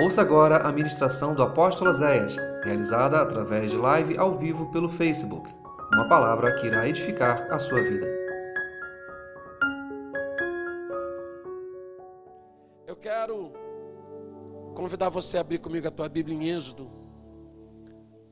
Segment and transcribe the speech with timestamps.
[0.00, 5.52] Ouça agora a ministração do apóstolo Zéias, realizada através de live ao vivo pelo Facebook.
[5.92, 8.06] Uma palavra que irá edificar a sua vida.
[12.86, 13.52] Eu quero
[14.76, 16.88] convidar você a abrir comigo a tua Bíblia em Êxodo,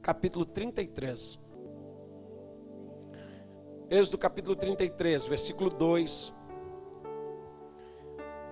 [0.00, 1.36] capítulo 33.
[3.90, 6.32] Êxodo capítulo 33, versículo 2.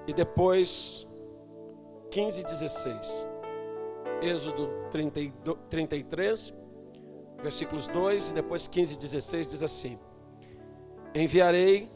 [0.08, 1.08] E depois
[2.14, 3.28] 15 e 16.
[4.22, 6.54] Êxodo 32, 33,
[7.42, 9.98] versículos 2 e depois 15 e 16 diz assim:
[11.12, 11.90] Enviarei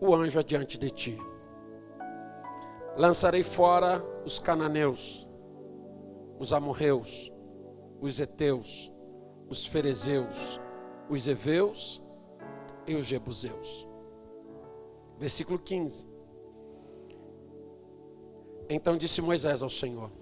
[0.00, 1.18] o anjo adiante de ti,
[2.96, 5.28] lançarei fora os cananeus,
[6.38, 7.30] os amorreus,
[8.00, 8.90] os heteus,
[9.50, 10.58] os ferezeus,
[11.10, 12.02] os heveus
[12.86, 13.86] e os jebuseus.
[15.18, 16.09] Versículo 15.
[18.72, 20.12] Então disse Moisés ao Senhor: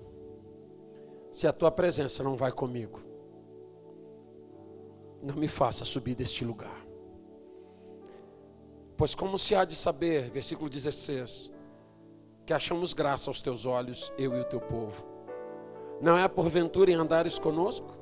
[1.31, 3.03] Se a tua presença não vai comigo,
[5.23, 6.87] não me faça subir deste lugar.
[8.97, 11.53] Pois como se há de saber, versículo 16,
[12.47, 15.07] que achamos graça aos teus olhos, eu e o teu povo.
[16.01, 17.95] Não é porventura em andares conosco?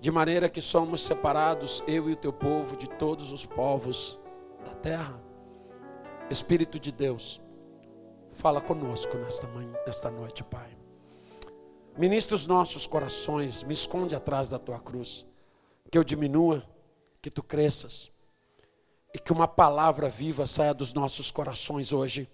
[0.00, 4.18] De maneira que somos separados, eu e o teu povo, de todos os povos
[4.64, 5.22] da terra.
[6.28, 7.40] Espírito de Deus,
[8.32, 10.76] Fala conosco nesta, manhã, nesta noite, Pai.
[11.98, 15.26] Ministra os nossos corações, me esconde atrás da tua cruz.
[15.90, 16.62] Que eu diminua,
[17.20, 18.10] que tu cresças.
[19.12, 22.30] E que uma palavra viva saia dos nossos corações hoje.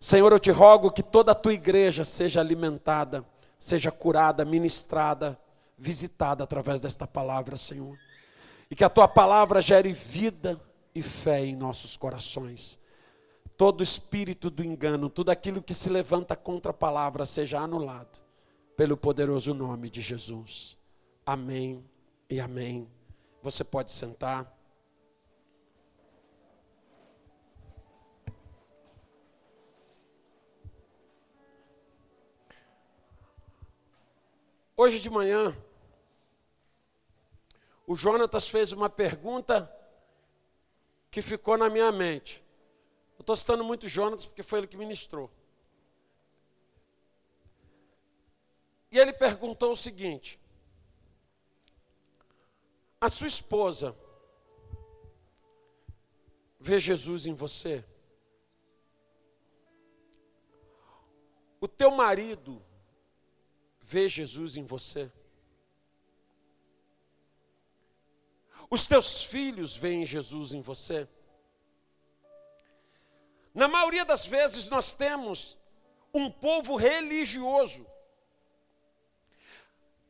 [0.00, 3.24] Senhor, eu te rogo que toda a tua igreja seja alimentada,
[3.58, 5.38] seja curada, ministrada,
[5.76, 7.98] visitada através desta palavra, Senhor.
[8.70, 10.60] E que a tua palavra gere vida
[10.94, 12.78] e fé em nossos corações
[13.56, 18.20] todo espírito do engano, tudo aquilo que se levanta contra a palavra seja anulado,
[18.76, 20.76] pelo poderoso nome de Jesus.
[21.24, 21.84] Amém
[22.28, 22.88] e amém.
[23.42, 24.52] Você pode sentar.
[34.76, 35.56] Hoje de manhã,
[37.86, 39.72] o Jonatas fez uma pergunta
[41.10, 42.45] que ficou na minha mente.
[43.26, 45.28] Estou citando muito Jonas porque foi ele que ministrou.
[48.88, 50.38] E ele perguntou o seguinte:
[53.00, 53.98] A sua esposa
[56.60, 57.84] vê Jesus em você?
[61.60, 62.64] O teu marido
[63.80, 65.10] vê Jesus em você?
[68.70, 71.08] Os teus filhos veem Jesus em você?
[73.56, 75.56] Na maioria das vezes nós temos
[76.12, 77.86] um povo religioso.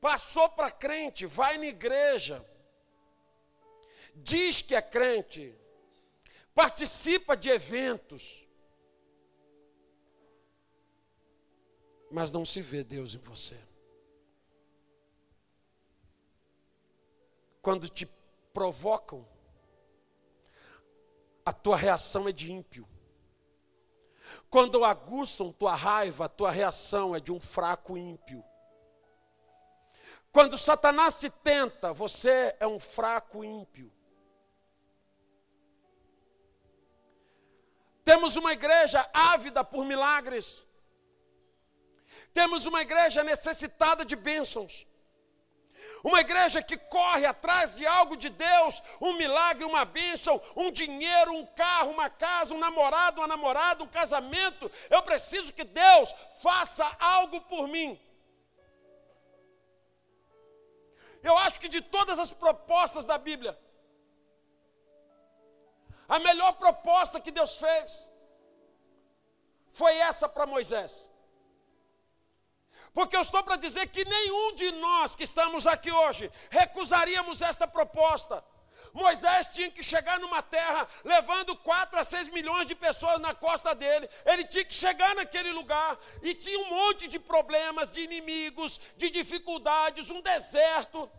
[0.01, 2.45] Passou para crente, vai na igreja,
[4.17, 5.55] diz que é crente,
[6.57, 8.45] participa de eventos,
[12.11, 13.57] mas não se vê Deus em você.
[17.63, 18.07] Quando te
[18.53, 19.25] provocam,
[21.45, 22.96] a tua reação é de ímpio.
[24.49, 28.45] Quando aguçam tua raiva, tua reação é de um fraco ímpio.
[30.33, 33.93] Quando Satanás te tenta, você é um fraco ímpio.
[38.05, 40.65] Temos uma igreja ávida por milagres.
[42.33, 44.87] Temos uma igreja necessitada de bênçãos.
[46.07, 51.33] Uma igreja que corre atrás de algo de Deus, um milagre, uma bênção, um dinheiro,
[51.33, 54.71] um carro, uma casa, um namorado, uma namorada, um casamento.
[54.89, 58.01] Eu preciso que Deus faça algo por mim.
[61.25, 63.59] Eu acho que de todas as propostas da Bíblia,
[66.09, 68.09] a melhor proposta que Deus fez
[69.67, 71.11] foi essa para Moisés.
[72.97, 77.69] Porque eu estou para dizer que nenhum de nós que estamos aqui hoje recusaríamos esta
[77.69, 78.43] proposta.
[78.95, 83.75] Moisés tinha que chegar numa terra levando 4 a 6 milhões de pessoas na costa
[83.75, 84.09] dele.
[84.25, 89.11] Ele tinha que chegar naquele lugar e tinha um monte de problemas, de inimigos, de
[89.11, 91.11] dificuldades, um deserto.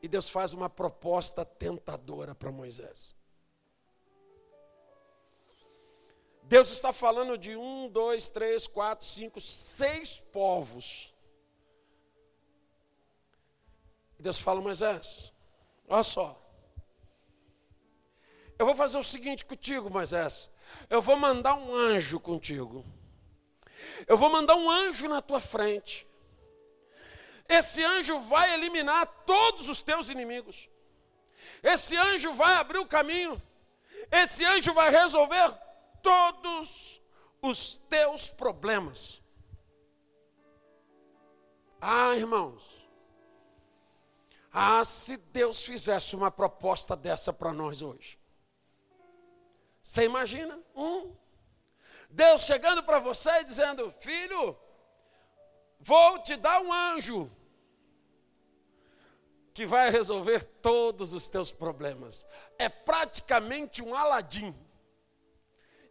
[0.00, 3.16] E Deus faz uma proposta tentadora para Moisés.
[6.48, 11.12] Deus está falando de um, dois, três, quatro, cinco, seis povos.
[14.16, 15.34] Deus fala, Moisés,
[15.88, 16.40] olha só.
[18.56, 20.48] Eu vou fazer o seguinte contigo, Moisés.
[20.88, 22.86] Eu vou mandar um anjo contigo.
[24.06, 26.06] Eu vou mandar um anjo na tua frente.
[27.48, 30.70] Esse anjo vai eliminar todos os teus inimigos.
[31.60, 33.42] Esse anjo vai abrir o caminho.
[34.12, 35.65] Esse anjo vai resolver
[36.06, 37.02] todos
[37.42, 39.20] os teus problemas.
[41.80, 42.88] Ah, irmãos.
[44.52, 48.18] Ah, se Deus fizesse uma proposta dessa para nós hoje.
[49.82, 50.56] Você imagina?
[50.76, 51.12] Um.
[52.08, 54.56] Deus chegando para você e dizendo: Filho,
[55.80, 57.30] vou te dar um anjo
[59.52, 62.24] que vai resolver todos os teus problemas.
[62.58, 64.54] É praticamente um Aladim.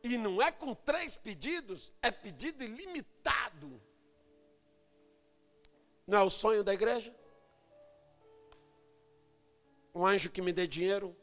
[0.06, 3.82] E não é com três pedidos, é pedido ilimitado.
[6.06, 7.12] Não é o sonho da igreja?
[9.96, 11.18] Um anjo que me dê dinheiro,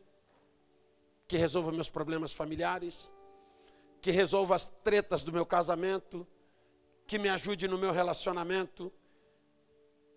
[1.29, 3.08] que resolva meus problemas familiares,
[4.00, 6.26] que resolva as tretas do meu casamento,
[7.06, 8.93] que me ajude no meu relacionamento,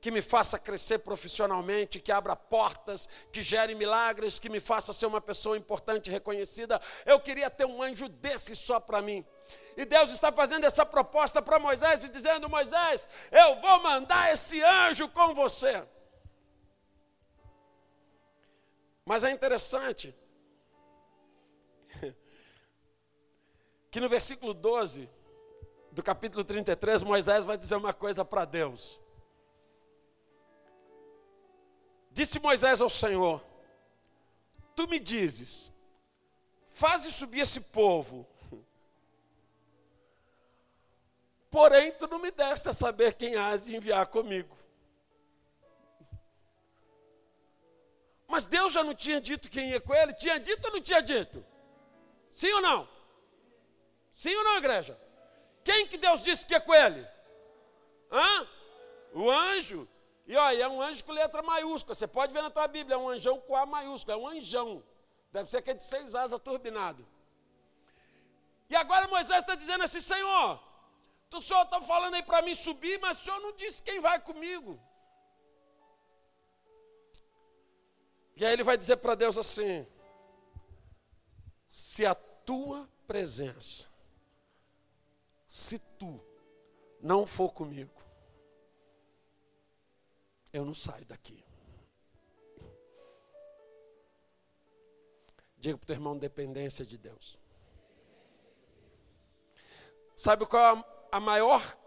[0.05, 5.07] que me faça crescer profissionalmente, que abra portas, que gere milagres, que me faça ser
[5.07, 6.79] uma pessoa importante e reconhecida.
[7.07, 9.25] Eu queria ter um anjo desse só para mim.
[9.75, 14.61] E Deus está fazendo essa proposta para Moisés e dizendo: Moisés, eu vou mandar esse
[14.61, 15.83] anjo com você.
[19.05, 20.15] Mas é interessante
[23.89, 25.09] que no versículo 12
[25.91, 29.03] do capítulo 33, Moisés vai dizer uma coisa para Deus.
[32.15, 33.43] Disse Moisés ao Senhor:
[34.73, 35.69] Tu me dizes,
[36.69, 38.25] faze subir esse povo.
[41.51, 44.57] Porém, tu não me deste a saber quem has de enviar comigo.
[48.25, 50.13] Mas Deus já não tinha dito quem ia com ele?
[50.13, 51.45] Tinha dito ou não tinha dito?
[52.29, 52.87] Sim ou não?
[54.13, 54.97] Sim ou não, igreja?
[55.65, 57.05] Quem que Deus disse que ia com ele?
[58.09, 58.47] Hã?
[59.13, 59.85] O anjo.
[60.27, 61.93] E olha, é um anjo com letra maiúscula.
[61.93, 64.83] Você pode ver na tua Bíblia, é um anjão com A maiúscula, é um anjão.
[65.31, 67.05] Deve ser aquele de seis asas turbinado.
[68.69, 70.59] E agora Moisés está dizendo assim, Senhor,
[71.35, 74.19] o senhor está falando aí para mim subir, mas o senhor não disse quem vai
[74.19, 74.79] comigo.
[78.37, 79.85] E aí ele vai dizer para Deus assim:
[81.67, 83.87] se a tua presença,
[85.47, 86.21] se tu
[87.01, 87.94] não for comigo,
[90.55, 91.43] eu não saio daqui.
[95.57, 97.37] Diga para o teu irmão dependência de Deus.
[100.15, 101.77] Sabe qual é a maior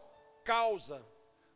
[0.44, 1.02] causa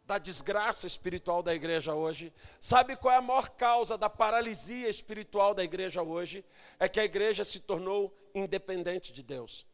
[0.05, 2.33] da desgraça espiritual da igreja hoje?
[2.59, 6.45] Sabe qual é a maior causa da paralisia espiritual da igreja hoje?
[6.79, 9.67] É que a igreja se tornou independente de Deus.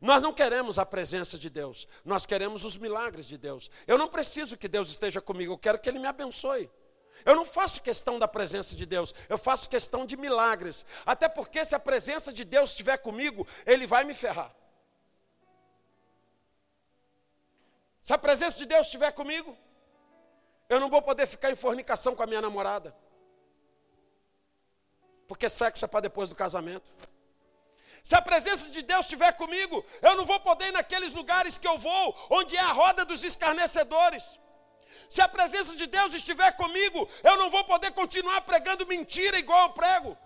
[0.00, 3.70] Nós não queremos a presença de Deus, nós queremos os milagres de Deus.
[3.86, 6.70] Eu não preciso que Deus esteja comigo, eu quero que Ele me abençoe.
[7.24, 10.84] Eu não faço questão da presença de Deus, eu faço questão de milagres.
[11.04, 14.54] Até porque se a presença de Deus estiver comigo, Ele vai me ferrar.
[18.00, 19.56] Se a presença de Deus estiver comigo,
[20.68, 22.96] eu não vou poder ficar em fornicação com a minha namorada.
[25.28, 26.94] Porque sexo é para depois do casamento.
[28.02, 31.68] Se a presença de Deus estiver comigo, eu não vou poder ir naqueles lugares que
[31.68, 34.38] eu vou, onde é a roda dos escarnecedores.
[35.08, 39.68] Se a presença de Deus estiver comigo, eu não vou poder continuar pregando mentira igual
[39.68, 40.16] eu prego.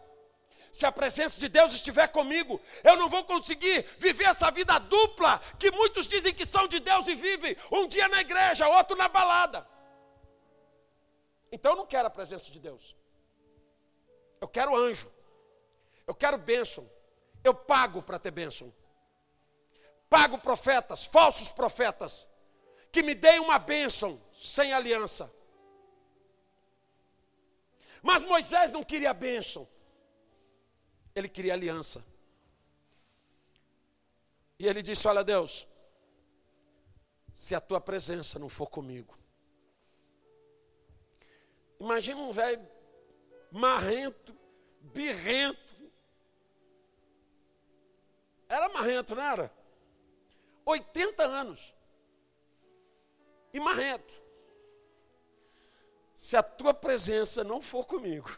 [0.73, 5.41] Se a presença de Deus estiver comigo, eu não vou conseguir viver essa vida dupla
[5.59, 9.09] que muitos dizem que são de Deus e vivem um dia na igreja, outro na
[9.09, 9.67] balada.
[11.51, 12.97] Então eu não quero a presença de Deus.
[14.41, 15.11] Eu quero anjo.
[16.07, 16.91] Eu quero bênção.
[17.45, 18.73] Eu pago para ter bênção.
[20.11, 22.27] Pago profetas, falsos profetas,
[22.91, 25.33] que me deem uma bênção sem aliança.
[28.03, 29.67] Mas Moisés não queria bênção,
[31.15, 32.05] ele queria aliança.
[34.59, 35.67] E ele disse: Olha, Deus,
[37.33, 39.19] se a tua presença não for comigo.
[41.81, 42.67] Imagina um velho
[43.51, 44.37] marrento,
[44.81, 45.64] birrento,
[48.49, 49.53] era marrento, não era?
[50.65, 51.75] 80 anos.
[53.53, 54.23] E marrento.
[56.15, 58.29] Se a tua presença não for comigo,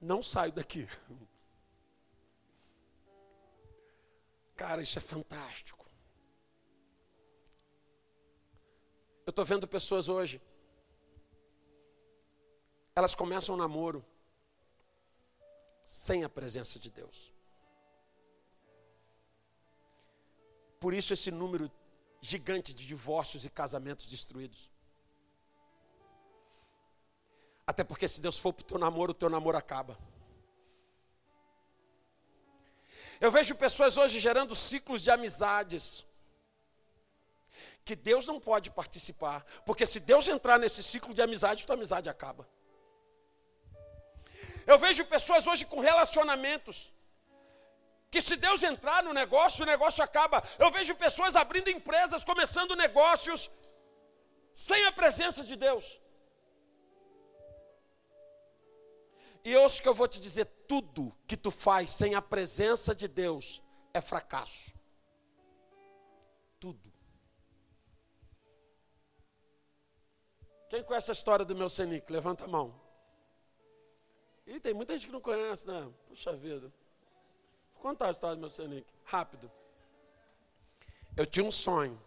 [0.00, 0.88] não saio daqui.
[4.56, 5.88] Cara, isso é fantástico.
[9.24, 10.42] Eu estou vendo pessoas hoje,
[12.94, 14.04] elas começam um namoro
[15.84, 17.32] sem a presença de Deus.
[20.80, 21.70] Por isso esse número
[22.22, 24.70] gigante de divórcios e casamentos destruídos.
[27.66, 29.96] Até porque se Deus for para o teu namoro, o teu namoro acaba.
[33.20, 36.06] Eu vejo pessoas hoje gerando ciclos de amizades.
[37.84, 39.44] Que Deus não pode participar.
[39.66, 42.48] Porque se Deus entrar nesse ciclo de amizade, tua amizade acaba.
[44.66, 46.90] Eu vejo pessoas hoje com relacionamentos.
[48.10, 50.42] Que se Deus entrar no negócio, o negócio acaba.
[50.58, 53.48] Eu vejo pessoas abrindo empresas, começando negócios,
[54.52, 56.00] sem a presença de Deus.
[59.44, 63.06] E ouça que eu vou te dizer: tudo que tu faz sem a presença de
[63.06, 63.62] Deus
[63.94, 64.74] é fracasso.
[66.58, 66.92] Tudo.
[70.68, 72.12] Quem conhece a história do meu Senic?
[72.12, 72.80] Levanta a mão.
[74.46, 75.90] E tem muita gente que não conhece, né?
[76.08, 76.72] Puxa vida.
[77.80, 78.86] Vou contar a história do meu Senic.
[79.04, 79.50] Rápido.
[81.16, 81.98] Eu tinha um sonho.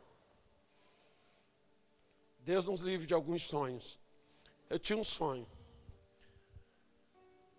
[2.42, 4.00] Deus nos livre de alguns sonhos.
[4.70, 5.48] Eu tinha um sonho.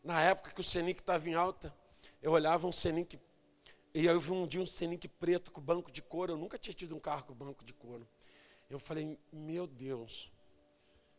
[0.04, 1.74] Na época que o Senic estava em alta,
[2.22, 3.18] eu olhava um Senic,
[3.92, 6.34] e eu vi um dia um Senic preto com banco de couro.
[6.34, 8.06] Eu nunca tinha tido um carro com banco de couro.
[8.70, 10.30] Eu falei, meu Deus,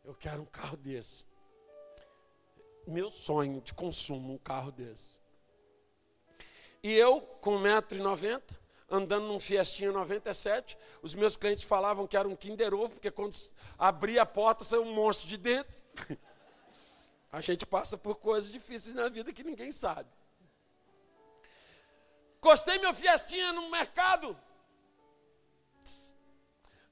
[0.02, 1.26] eu quero um carro desse.
[2.88, 5.25] Meu sonho de consumo, um carro desse.
[6.86, 8.44] E eu, com 1,90m,
[8.88, 13.36] andando num Fiestinha 97, os meus clientes falavam que era um Kinder Ovo, porque quando
[13.76, 15.82] abria a porta saiu um monstro de dentro.
[17.32, 20.08] A gente passa por coisas difíceis na vida que ninguém sabe.
[22.40, 24.40] Costei meu Fiestinha no mercado.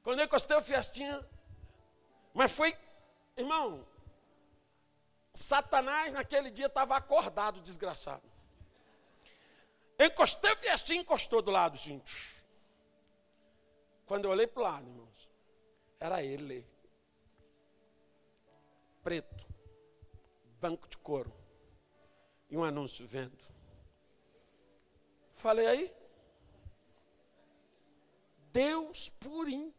[0.01, 1.23] Quando eu encostei o Fiestinha,
[2.33, 2.75] mas foi,
[3.37, 3.85] irmão,
[5.35, 8.32] Satanás naquele dia estava acordado, desgraçado.
[10.05, 12.01] Encostei o Fiestinha, encostou do lado, assim.
[14.05, 15.29] Quando eu olhei para o lado, irmãos,
[15.99, 16.67] era ele.
[19.01, 19.53] Preto
[20.59, 21.33] banco de couro
[22.49, 23.37] e um anúncio vendo.
[25.33, 25.93] Falei aí,
[28.53, 29.73] Deus purim.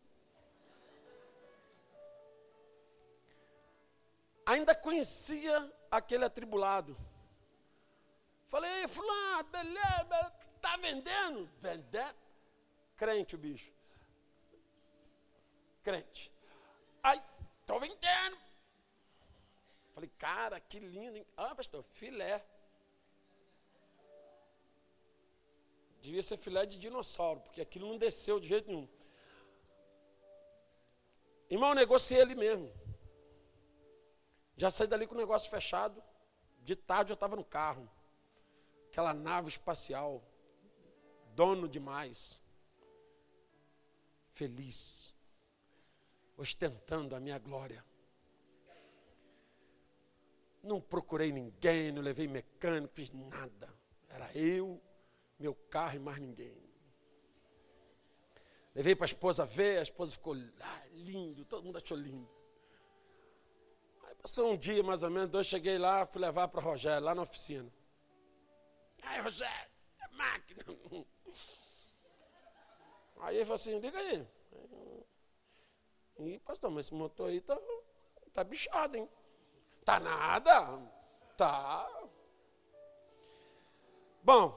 [4.45, 6.95] Ainda conhecia aquele atribulado.
[8.47, 11.49] Falei, fulano, beleza, tá vendendo?
[11.61, 12.17] Vendendo.
[12.97, 13.73] Crente o bicho.
[15.83, 16.33] Crente.
[17.03, 17.23] Ai,
[17.67, 18.39] tô vendendo.
[19.93, 21.17] Falei, cara, que lindo.
[21.17, 21.27] Hein?
[21.37, 22.45] Ah, pastor, filé.
[26.01, 28.89] Devia ser filé de dinossauro, porque aquilo não desceu de jeito nenhum.
[31.49, 32.73] Irmão, negociei ele mesmo.
[34.57, 36.03] Já saí dali com o negócio fechado.
[36.61, 37.91] De tarde eu estava no carro.
[38.95, 40.23] Aquela nave espacial.
[41.35, 42.41] Dono demais.
[44.31, 45.13] Feliz.
[46.37, 47.85] Ostentando a minha glória.
[50.63, 53.69] Não procurei ninguém, não levei mecânico, fiz nada.
[54.09, 54.81] Era eu,
[55.41, 56.57] meu carro e mais ninguém.
[58.77, 62.31] Levei para a esposa ver, a esposa ficou ah, lindo, todo mundo achou lindo.
[64.05, 67.13] Aí passou um dia, mais ou menos, dois, cheguei lá, fui levar para Rogério, lá
[67.13, 67.69] na oficina.
[69.05, 69.71] Aí, Rogério,
[70.01, 70.65] é máquina.
[73.21, 74.27] Aí ele falou assim, liga aí.
[76.19, 77.59] E, pastor, mas esse motor aí tá,
[78.33, 79.09] tá bichado, hein?
[79.85, 80.79] Tá nada.
[81.37, 81.89] Tá.
[84.23, 84.57] Bom,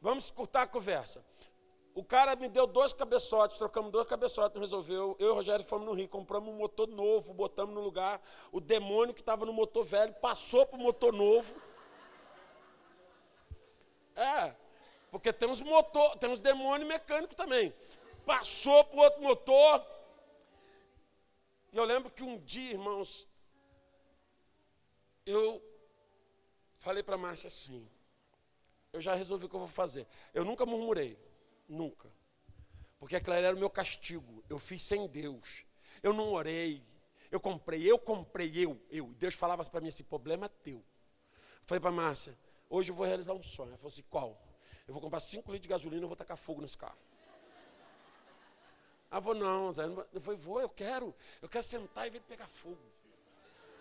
[0.00, 1.24] vamos escutar a conversa.
[1.94, 5.16] O cara me deu dois cabeçotes, trocamos dois cabeçotes, resolveu.
[5.18, 8.22] Eu e o Rogério fomos no Rio, compramos um motor novo, botamos no lugar.
[8.52, 11.54] O demônio que estava no motor velho passou para o motor novo.
[14.18, 14.52] É,
[15.12, 17.72] porque tem uns motor, tem uns demônios mecânicos também.
[18.26, 19.86] Passou para outro motor.
[21.72, 23.28] E eu lembro que um dia, irmãos,
[25.24, 25.62] eu
[26.78, 27.88] falei para a Márcia assim:
[28.92, 30.04] eu já resolvi o que eu vou fazer.
[30.34, 31.16] Eu nunca murmurei,
[31.68, 32.12] nunca.
[32.98, 34.42] Porque aquilo era o meu castigo.
[34.48, 35.64] Eu fiz sem Deus.
[36.02, 36.84] Eu não orei.
[37.30, 39.06] Eu comprei, eu comprei, eu, eu.
[39.14, 40.84] Deus falava para mim: esse problema é teu.
[41.64, 42.36] falei para Márcia:
[42.68, 43.70] hoje eu vou realizar um sonho.
[43.70, 44.36] Ela falou assim: qual?
[44.86, 46.98] Eu vou comprar 5 litros de gasolina e vou tacar fogo nesse carro.
[49.10, 49.84] Ela falou: não, Zé.
[50.12, 51.14] Eu falei: vou, eu quero.
[51.42, 52.78] Eu quero sentar e ver ele pegar fogo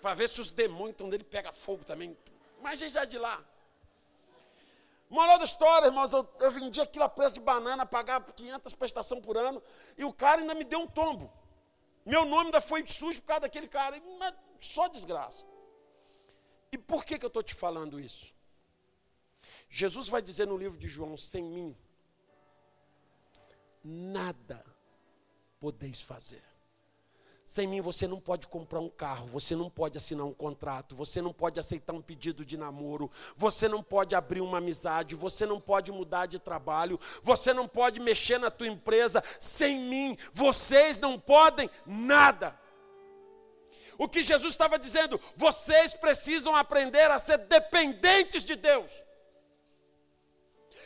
[0.01, 2.17] para ver se os demônios estão dele pega fogo também.
[2.62, 3.44] Mas já de lá.
[5.10, 9.24] Moral da história, irmãos, eu, eu vendi aquilo a preço de banana, pagava 500 prestações
[9.24, 9.62] por ano,
[9.98, 11.32] e o cara ainda me deu um tombo.
[12.06, 14.01] Meu nome ainda foi sujo por causa daquele cara,
[14.60, 15.46] só desgraça.
[16.72, 18.34] E por que, que eu estou te falando isso?
[19.69, 21.75] Jesus vai dizer no livro de João: sem mim,
[23.83, 24.63] nada
[25.59, 26.43] podeis fazer.
[27.47, 31.21] Sem mim você não pode comprar um carro, você não pode assinar um contrato, você
[31.21, 35.57] não pode aceitar um pedido de namoro, você não pode abrir uma amizade, você não
[35.57, 39.24] pode mudar de trabalho, você não pode mexer na tua empresa.
[39.39, 42.59] Sem mim vocês não podem nada.
[43.97, 49.06] O que Jesus estava dizendo, vocês precisam aprender a ser dependentes de Deus.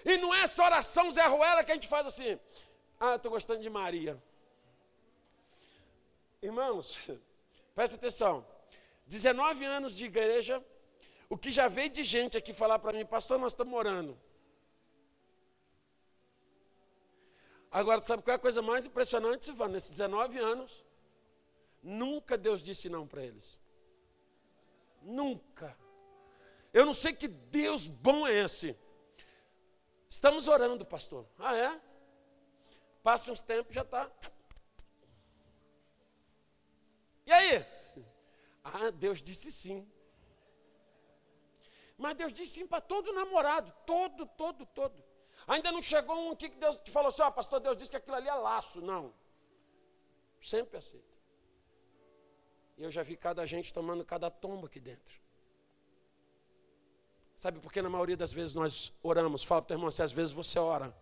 [0.03, 2.39] E não é essa oração Zé Ruela que a gente faz assim.
[2.99, 4.21] Ah, eu estou gostando de Maria.
[6.41, 6.97] Irmãos,
[7.75, 8.45] presta atenção.
[9.07, 10.63] 19 anos de igreja,
[11.29, 14.17] o que já veio de gente aqui falar para mim, pastor, nós estamos orando.
[17.71, 19.73] Agora, sabe qual é a coisa mais impressionante, Silvano?
[19.73, 20.83] Nesses 19 anos,
[21.81, 23.61] nunca Deus disse não para eles.
[25.01, 25.77] Nunca.
[26.73, 28.77] Eu não sei que Deus bom é esse.
[30.11, 31.25] Estamos orando, pastor.
[31.39, 31.81] Ah, é?
[33.01, 34.11] Passa uns tempos, já está
[37.25, 37.65] e aí?
[38.61, 39.89] Ah, Deus disse sim.
[41.97, 45.01] Mas Deus disse sim para todo namorado, todo, todo, todo.
[45.47, 47.95] Ainda não chegou um que Deus te falou assim, ó, oh, pastor, Deus disse que
[47.95, 48.81] aquilo ali é laço.
[48.81, 49.13] Não.
[50.41, 51.15] Sempre aceita.
[52.77, 55.21] E eu já vi cada gente tomando cada tomba aqui dentro.
[57.41, 59.43] Sabe por que na maioria das vezes nós oramos?
[59.43, 60.95] Fala para o teu irmão, se às vezes você ora,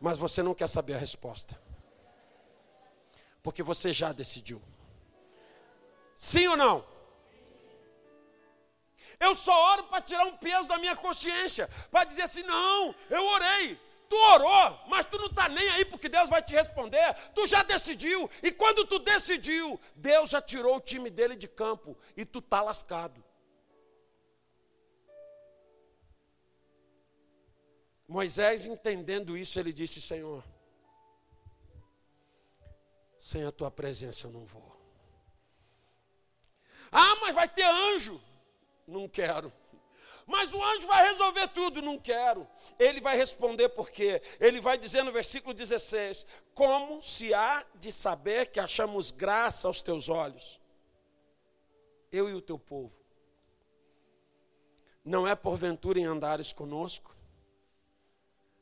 [0.00, 1.60] mas você não quer saber a resposta.
[3.42, 4.62] Porque você já decidiu.
[6.14, 6.86] Sim ou não?
[9.18, 13.26] Eu só oro para tirar um peso da minha consciência, para dizer assim: não, eu
[13.26, 13.76] orei.
[14.08, 17.12] Tu orou, mas tu não está nem aí porque Deus vai te responder.
[17.34, 18.30] Tu já decidiu.
[18.40, 22.62] E quando tu decidiu, Deus já tirou o time dele de campo e tu está
[22.62, 23.29] lascado.
[28.10, 30.42] Moisés, entendendo isso, ele disse: Senhor,
[33.16, 34.76] sem a tua presença eu não vou.
[36.90, 38.20] Ah, mas vai ter anjo.
[38.84, 39.52] Não quero.
[40.26, 42.48] Mas o anjo vai resolver tudo, não quero.
[42.80, 48.46] Ele vai responder porque ele vai dizer no versículo 16: Como se há de saber
[48.46, 50.60] que achamos graça aos teus olhos,
[52.10, 52.92] eu e o teu povo.
[55.04, 57.19] Não é porventura em andares conosco,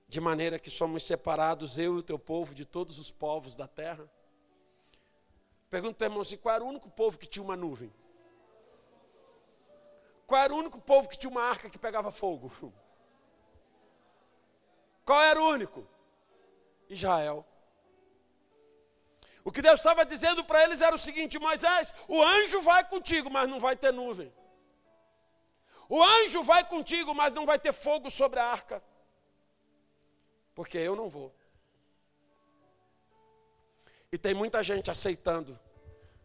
[0.09, 3.69] de maneira que somos separados, eu e o teu povo, de todos os povos da
[3.69, 4.11] terra?
[5.69, 7.93] Pergunta para o irmão assim: qual era o único povo que tinha uma nuvem?
[10.27, 12.51] Qual era o único povo que tinha uma arca que pegava fogo?
[15.05, 15.87] Qual era o único?
[16.87, 17.47] Israel.
[19.43, 23.31] O que Deus estava dizendo para eles era o seguinte: Moisés, o anjo vai contigo,
[23.31, 24.31] mas não vai ter nuvem.
[25.89, 28.83] O anjo vai contigo, mas não vai ter fogo sobre a arca.
[30.59, 31.33] Porque eu não vou.
[34.11, 35.57] E tem muita gente aceitando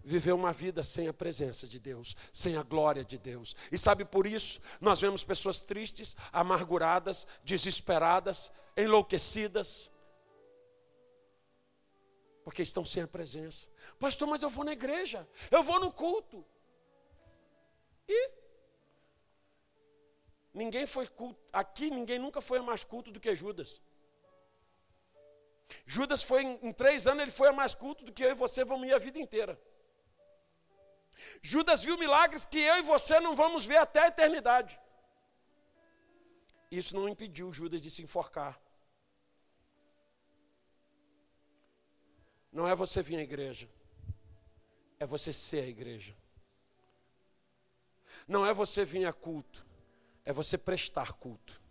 [0.04, 3.56] viver uma vida sem a presença de Deus, sem a glória de Deus.
[3.72, 9.92] E sabe por isso, nós vemos pessoas tristes, amarguradas, desesperadas, enlouquecidas,
[12.44, 13.70] porque estão sem a presença.
[14.00, 16.44] Pastor, mas eu vou na igreja, eu vou no culto.
[18.10, 18.32] E
[20.52, 23.80] ninguém foi culto, aqui ninguém nunca foi mais culto do que Judas.
[25.86, 28.64] Judas foi, em, três anos, ele foi a mais culto do que eu e você
[28.64, 29.60] vamos ir a vida inteira.
[31.42, 34.80] Judas viu milagres que eu e você não vamos ver até a eternidade.
[36.72, 38.60] Isso não impediu Judas de se enforcar.
[42.52, 43.68] Não é você vir à igreja,
[45.00, 46.16] é você ser a igreja.
[48.28, 49.66] Não é você vir a culto,
[50.24, 51.63] é você prestar culto.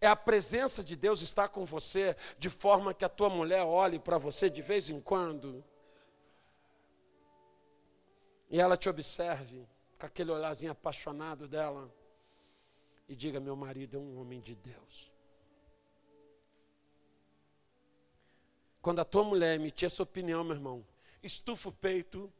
[0.00, 3.98] É a presença de Deus estar com você, de forma que a tua mulher olhe
[3.98, 5.64] para você de vez em quando.
[8.50, 9.66] E ela te observe
[9.98, 11.92] com aquele olharzinho apaixonado dela.
[13.08, 15.12] E diga: Meu marido é um homem de Deus.
[18.86, 20.86] Quando a tua mulher emitir essa opinião, meu irmão,
[21.20, 22.32] estufa o peito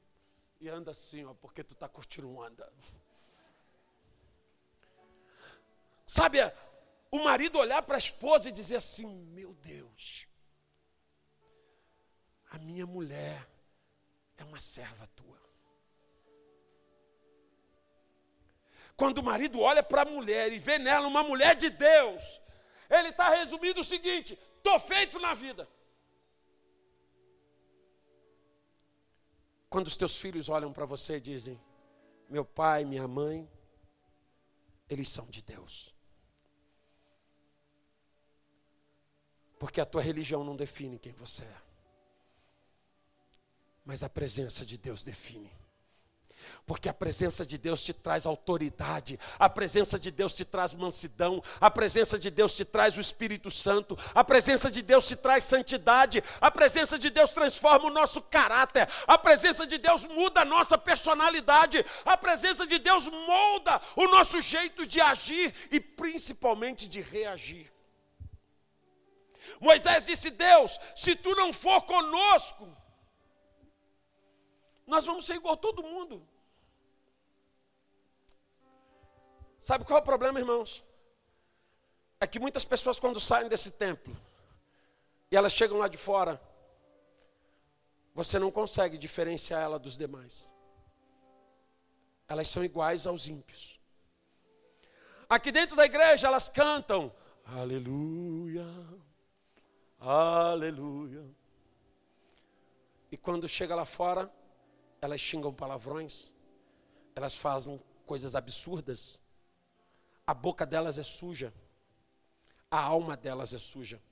[0.60, 2.72] e anda assim, ó, porque tu está curtindo um anda.
[6.06, 6.38] Sabe,
[7.16, 10.26] o marido olhar para a esposa e dizer assim: Meu Deus,
[12.50, 13.46] a minha mulher
[14.36, 15.36] é uma serva tua.
[18.96, 22.40] Quando o marido olha para a mulher e vê nela uma mulher de Deus,
[22.88, 25.68] ele está resumindo o seguinte: estou feito na vida.
[29.68, 31.60] Quando os teus filhos olham para você e dizem:
[32.28, 33.50] Meu pai, minha mãe,
[34.88, 35.95] eles são de Deus.
[39.58, 41.56] Porque a tua religião não define quem você é.
[43.84, 45.50] Mas a presença de Deus define.
[46.66, 51.42] Porque a presença de Deus te traz autoridade, a presença de Deus te traz mansidão,
[51.60, 55.44] a presença de Deus te traz o Espírito Santo, a presença de Deus te traz
[55.44, 60.44] santidade, a presença de Deus transforma o nosso caráter, a presença de Deus muda a
[60.44, 67.00] nossa personalidade, a presença de Deus molda o nosso jeito de agir e principalmente de
[67.00, 67.75] reagir.
[69.60, 72.68] Moisés disse: Deus, se tu não for conosco,
[74.86, 76.26] nós vamos ser igual a todo mundo.
[79.58, 80.84] Sabe qual é o problema, irmãos?
[82.20, 84.16] É que muitas pessoas, quando saem desse templo
[85.30, 86.40] e elas chegam lá de fora,
[88.14, 90.54] você não consegue diferenciar ela dos demais.
[92.28, 93.80] Elas são iguais aos ímpios.
[95.28, 97.12] Aqui dentro da igreja elas cantam
[97.54, 98.66] Aleluia,
[99.98, 101.24] Aleluia.
[103.10, 104.30] E quando chega lá fora,
[105.00, 106.34] elas xingam palavrões,
[107.14, 109.20] elas fazem coisas absurdas,
[110.26, 111.52] a boca delas é suja,
[112.70, 114.02] a alma delas é suja.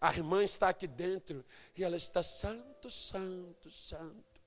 [0.00, 1.44] A irmã está aqui dentro
[1.76, 4.40] e ela está santo, santo, santo.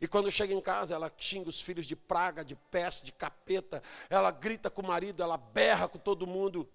[0.00, 3.82] E quando chega em casa, ela xinga os filhos de praga, de peste, de capeta.
[4.10, 6.68] Ela grita com o marido, ela berra com todo mundo.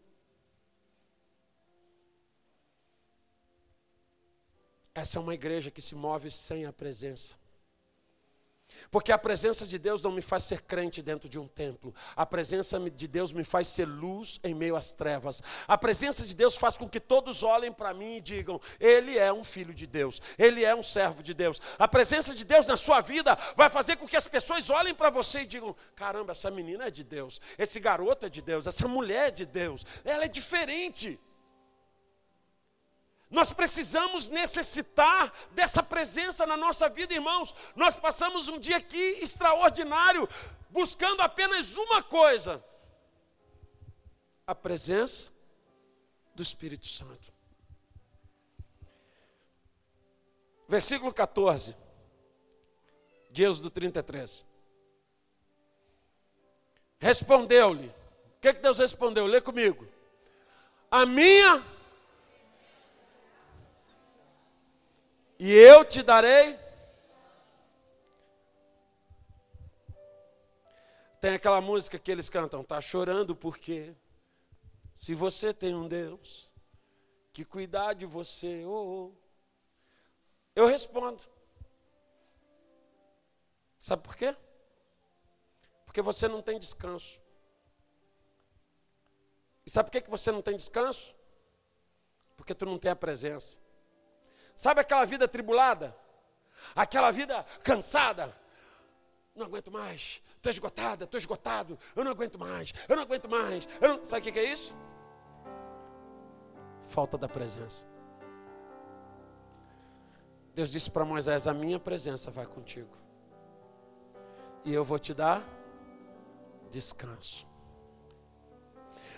[4.99, 7.39] Essa é uma igreja que se move sem a presença.
[8.91, 11.95] Porque a presença de Deus não me faz ser crente dentro de um templo.
[12.17, 15.41] A presença de Deus me faz ser luz em meio às trevas.
[15.67, 19.31] A presença de Deus faz com que todos olhem para mim e digam: Ele é
[19.31, 21.61] um filho de Deus, ele é um servo de Deus.
[21.77, 25.09] A presença de Deus na sua vida vai fazer com que as pessoas olhem para
[25.09, 28.87] você e digam: Caramba, essa menina é de Deus, esse garoto é de Deus, essa
[28.87, 31.17] mulher é de Deus, ela é diferente.
[33.29, 37.53] Nós precisamos necessitar dessa presença na nossa vida, irmãos.
[37.75, 40.27] Nós passamos um dia aqui extraordinário,
[40.71, 42.63] buscando apenas uma coisa:
[44.47, 45.31] a presença
[46.33, 47.31] do Espírito Santo.
[50.67, 51.75] Versículo 14,
[53.29, 54.45] de Êxodo 33.
[56.99, 59.25] Respondeu-lhe, o que, que Deus respondeu?
[59.27, 59.87] Lê comigo.
[60.91, 61.63] A minha
[65.39, 66.59] e eu te darei.
[71.21, 73.95] Tem aquela música que eles cantam, tá chorando porque
[74.93, 76.53] se você tem um Deus
[77.31, 79.13] que cuidar de você, oh, oh.
[80.55, 81.23] eu respondo.
[83.79, 84.35] Sabe por quê?
[85.85, 87.21] Porque você não tem descanso.
[89.65, 91.15] E sabe por que você não tem descanso?
[92.35, 93.59] Porque tu não tem a presença.
[94.59, 95.95] Sabe aquela vida tribulada?
[96.75, 98.35] Aquela vida cansada?
[99.33, 103.65] Não aguento mais, estou esgotada, estou esgotado, eu não aguento mais, eu não aguento mais.
[103.79, 104.03] Não...
[104.03, 104.75] Sabe o que é isso?
[106.87, 107.87] Falta da presença.
[110.53, 112.97] Deus disse para Moisés: A minha presença vai contigo,
[114.65, 115.41] e eu vou te dar
[116.69, 117.47] descanso.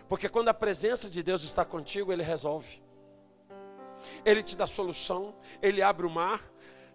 [0.08, 2.91] Porque quando a presença de Deus está contigo, Ele resolve.
[4.26, 6.42] Ele te dá solução, Ele abre o mar,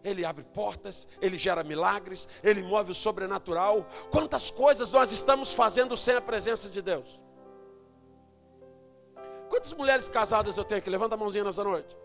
[0.02, 3.86] Ele abre portas, Ele gera milagres, Ele move o sobrenatural.
[4.10, 7.20] Quantas coisas nós estamos fazendo sem a presença de Deus?
[9.48, 10.90] Quantas mulheres casadas eu tenho aqui?
[10.90, 11.96] Levanta a mãozinha nessa noite.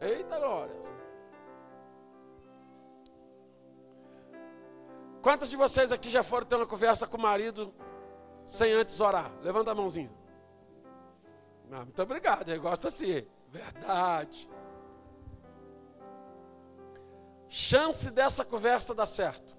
[0.00, 0.74] Eita glória.
[5.20, 7.74] Quantas de vocês aqui já foram ter uma conversa com o marido
[8.46, 9.32] sem antes orar?
[9.42, 10.10] Levanta a mãozinha.
[11.70, 13.26] Ah, muito obrigado, eu gosto assim.
[13.50, 14.48] Verdade.
[17.48, 19.56] Chance dessa conversa dar certo.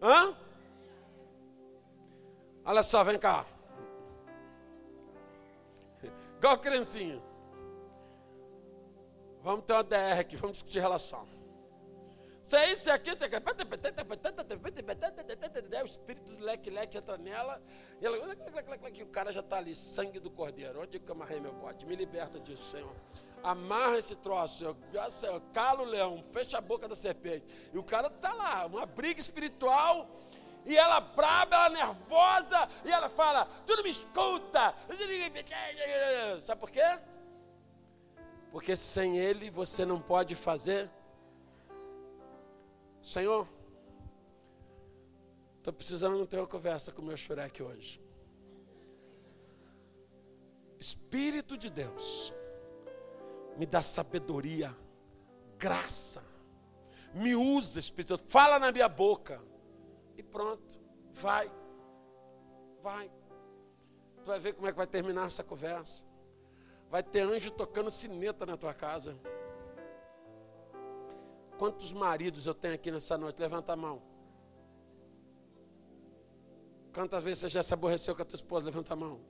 [0.00, 0.36] Hã?
[2.64, 3.44] Olha só, vem cá.
[6.38, 7.20] Igual criancinha.
[9.42, 11.37] Vamos ter uma DR aqui, vamos discutir relação.
[12.48, 13.14] Isso é isso, é aquilo,
[15.82, 17.60] o espírito do leque-leque entra nela,
[18.00, 20.80] e, ela, e o cara já está ali, sangue do cordeiro.
[20.80, 21.84] Onde que eu amarrei meu bote?
[21.84, 22.96] Me liberta disso, Senhor.
[23.42, 24.74] Amarra esse troço, Senhor.
[25.10, 27.44] Senhor cala o leão, fecha a boca da serpente.
[27.70, 30.08] E o cara está lá, uma briga espiritual.
[30.64, 34.74] E ela braba, ela nervosa, e ela fala: Tu não me escuta.
[36.40, 36.98] Sabe por quê?
[38.50, 40.90] Porque sem ele você não pode fazer
[43.02, 43.48] Senhor,
[45.56, 48.02] estou precisando ter uma conversa com o meu xurek hoje.
[50.78, 52.32] Espírito de Deus,
[53.56, 54.72] Me dá sabedoria,
[55.58, 56.24] graça.
[57.12, 58.16] Me usa, Espírito.
[58.28, 59.42] Fala na minha boca.
[60.16, 60.78] E pronto.
[61.12, 61.50] Vai.
[62.80, 63.10] Vai.
[64.22, 66.04] Tu vai ver como é que vai terminar essa conversa.
[66.88, 69.18] Vai ter anjo tocando sineta na tua casa.
[71.58, 73.40] Quantos maridos eu tenho aqui nessa noite?
[73.40, 74.00] Levanta a mão.
[76.94, 78.66] Quantas vezes você já se aborreceu com a tua esposa?
[78.66, 79.20] Levanta a mão.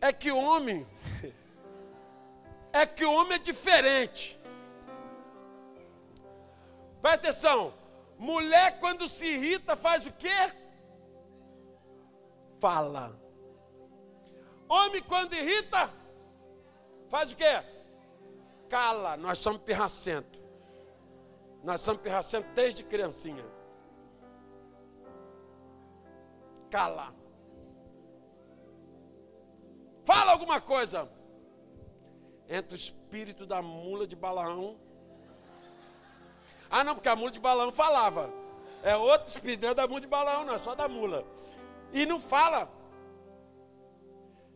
[0.00, 0.86] É que o homem,
[2.72, 4.38] é que o homem é diferente.
[7.02, 7.74] Presta atenção.
[8.16, 10.52] Mulher quando se irrita faz o quê?
[12.60, 13.27] Fala.
[14.68, 15.90] Homem quando irrita,
[17.08, 17.62] faz o quê?
[18.68, 19.16] Cala.
[19.16, 20.38] Nós somos pirracento.
[21.64, 23.44] Nós somos pirracento desde criancinha.
[26.70, 27.14] Cala.
[30.04, 31.08] Fala alguma coisa.
[32.48, 34.78] Entra o espírito da mula de Balaão.
[36.70, 38.30] Ah, não, porque a mula de Balaão falava.
[38.82, 41.24] É outro espírito, não é da mula de Balaão, não, é só da mula.
[41.92, 42.77] E não fala.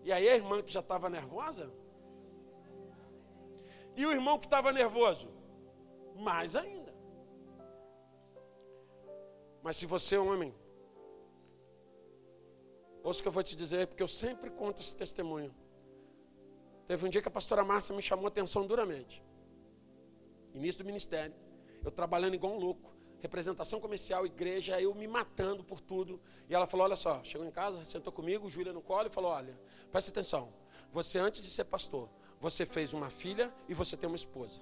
[0.03, 1.73] E aí a irmã que já estava nervosa?
[3.97, 5.29] E o irmão que estava nervoso?
[6.17, 6.93] Mais ainda.
[9.63, 10.53] Mas se você é homem,
[13.03, 15.55] ouça o que eu vou te dizer, porque eu sempre conto esse testemunho.
[16.87, 19.23] Teve um dia que a pastora Márcia me chamou a atenção duramente.
[20.53, 21.35] Início do ministério.
[21.85, 22.92] Eu trabalhando igual um louco
[23.23, 26.21] representação comercial, igreja, eu me matando por tudo.
[26.51, 29.31] E ela falou: Olha só, chegou em casa, sentou comigo, Júlia no colo e falou:
[29.31, 29.59] Olha,
[29.91, 30.53] presta atenção.
[30.93, 32.09] Você, antes de ser pastor,
[32.41, 34.61] você fez uma filha e você tem uma esposa.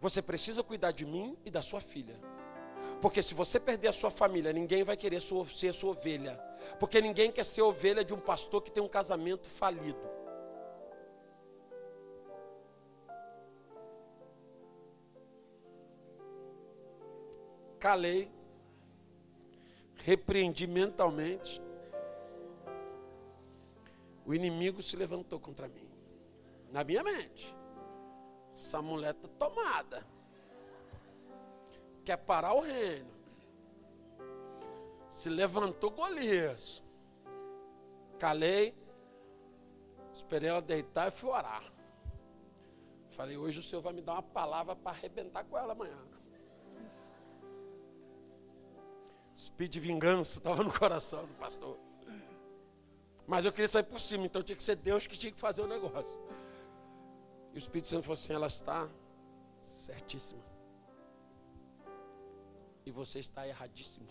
[0.00, 2.20] Você precisa cuidar de mim e da sua filha.
[3.00, 6.36] Porque se você perder a sua família, ninguém vai querer ser sua ovelha.
[6.78, 10.21] Porque ninguém quer ser ovelha de um pastor que tem um casamento falido.
[17.82, 18.30] Calei,
[19.96, 21.60] repreendi mentalmente.
[24.24, 25.90] O inimigo se levantou contra mim,
[26.70, 27.56] na minha mente.
[28.52, 30.06] Essa mulher está tomada,
[32.04, 33.10] quer parar o reino.
[35.10, 36.84] Se levantou Golias.
[38.16, 38.72] Calei,
[40.12, 41.64] esperei ela deitar e fui orar.
[43.10, 46.11] Falei, hoje o Senhor vai me dar uma palavra para arrebentar com ela amanhã.
[49.42, 51.76] Espírito de vingança estava no coração do pastor.
[53.26, 55.62] Mas eu queria sair por cima, então tinha que ser Deus que tinha que fazer
[55.62, 56.20] o negócio.
[57.52, 58.88] E o Espírito Santo falou assim: ela está
[59.60, 60.44] certíssima.
[62.86, 64.06] E você está erradíssimo.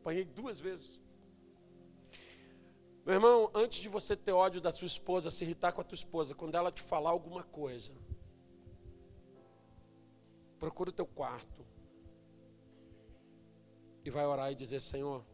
[0.00, 0.98] Apanhei duas vezes.
[3.04, 5.96] Meu irmão, antes de você ter ódio da sua esposa, se irritar com a tua
[5.96, 7.92] esposa, quando ela te falar alguma coisa,
[10.58, 11.66] procura o teu quarto,
[14.04, 15.24] e vai orar e dizer: Senhor,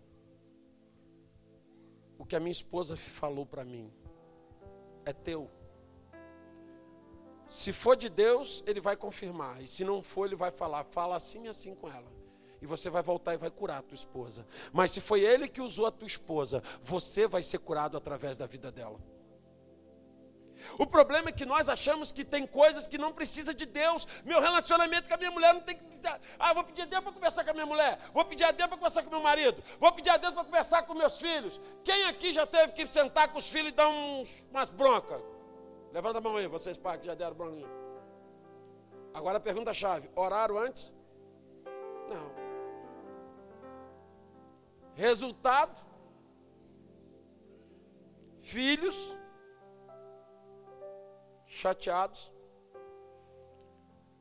[2.18, 3.92] o que a minha esposa falou para mim
[5.04, 5.50] é teu.
[7.46, 9.62] Se for de Deus, ele vai confirmar.
[9.62, 12.12] E se não for, ele vai falar: fala assim e assim com ela.
[12.60, 14.46] E você vai voltar e vai curar a tua esposa.
[14.72, 18.46] Mas se foi ele que usou a tua esposa, você vai ser curado através da
[18.46, 19.00] vida dela.
[20.78, 24.06] O problema é que nós achamos que tem coisas que não precisa de Deus.
[24.24, 25.84] Meu relacionamento com a minha mulher não tem que.
[26.38, 27.98] Ah, vou pedir a Deus para conversar com a minha mulher.
[28.12, 29.62] Vou pedir a Deus para conversar com meu marido.
[29.78, 31.60] Vou pedir a Deus para conversar com meus filhos.
[31.84, 35.20] Quem aqui já teve que sentar com os filhos e dar uns, umas broncas?
[35.92, 37.68] Levanta a mão aí, vocês pais que já deram bronca.
[39.14, 40.92] Agora a pergunta-chave: oraram antes?
[42.08, 42.30] Não.
[44.94, 45.86] Resultado?
[48.38, 49.16] Filhos
[51.58, 52.32] chateados,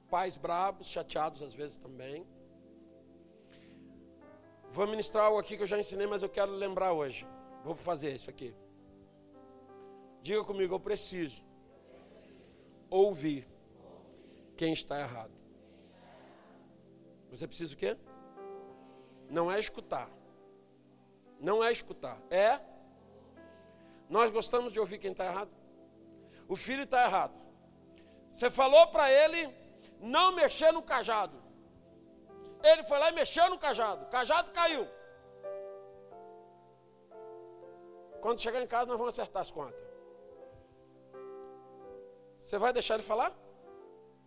[0.10, 2.26] pais bravos, chateados às vezes também.
[4.70, 7.28] Vou ministrar algo aqui que eu já ensinei, mas eu quero lembrar hoje.
[7.64, 8.56] Vou fazer isso aqui.
[10.22, 11.44] Diga comigo, eu preciso
[12.90, 13.48] ouvir
[14.56, 15.32] quem está errado.
[17.30, 17.96] Você precisa o quê?
[19.30, 20.10] Não é escutar.
[21.40, 22.20] Não é escutar.
[22.32, 22.60] É.
[24.10, 25.57] Nós gostamos de ouvir quem está errado
[26.48, 27.34] o filho está errado.
[28.30, 29.54] Você falou para ele
[30.00, 31.38] não mexer no cajado.
[32.64, 34.06] Ele foi lá e mexeu no cajado.
[34.06, 34.88] O cajado caiu.
[38.22, 39.82] Quando chegar em casa, nós vamos acertar as contas.
[42.38, 43.32] Você vai deixar ele falar?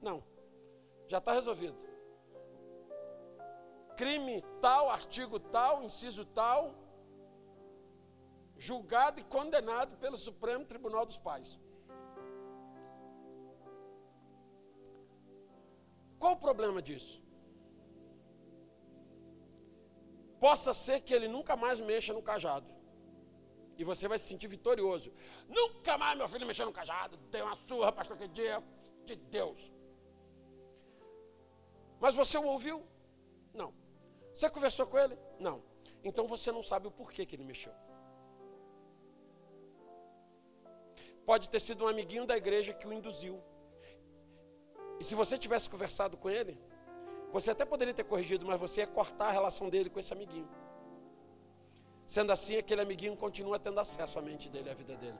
[0.00, 0.22] Não.
[1.09, 1.76] Já está resolvido.
[3.96, 6.74] crime tal, artigo tal, inciso tal,
[8.56, 11.59] julgado e condenado pelo Supremo Tribunal dos Pais.
[16.20, 17.16] Qual o problema disso?
[20.38, 22.68] Possa ser que ele nunca mais mexa no cajado.
[23.78, 25.11] E você vai se sentir vitorioso.
[25.48, 27.16] Nunca mais meu filho mexeu no cajado.
[27.33, 28.62] Deu uma surra, pastor, que dia
[29.06, 29.61] de Deus.
[31.98, 32.87] Mas você o ouviu?
[33.54, 33.74] Não.
[34.35, 35.18] Você conversou com ele?
[35.38, 35.62] Não.
[36.04, 37.72] Então você não sabe o porquê que ele mexeu.
[41.24, 43.42] Pode ter sido um amiguinho da igreja que o induziu.
[45.00, 46.60] E se você tivesse conversado com ele,
[47.32, 50.48] você até poderia ter corrigido, mas você ia cortar a relação dele com esse amiguinho.
[52.06, 55.18] Sendo assim, aquele amiguinho continua tendo acesso à mente dele, à vida dele.